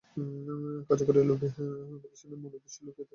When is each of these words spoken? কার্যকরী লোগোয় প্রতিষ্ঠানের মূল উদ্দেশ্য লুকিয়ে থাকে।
কার্যকরী 0.87 1.19
লোগোয় 1.21 1.51
প্রতিষ্ঠানের 1.93 2.39
মূল 2.41 2.51
উদ্দেশ্য 2.57 2.77
লুকিয়ে 2.79 2.95
থাকে। 2.97 3.09